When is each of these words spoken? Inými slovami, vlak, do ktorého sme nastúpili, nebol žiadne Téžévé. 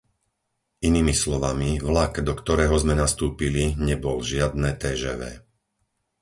Inými 0.87 1.13
slovami, 1.23 1.71
vlak, 1.87 2.13
do 2.27 2.33
ktorého 2.39 2.73
sme 2.83 2.93
nastúpili, 3.03 3.65
nebol 3.87 4.17
žiadne 4.31 4.69
Téžévé. 4.83 5.31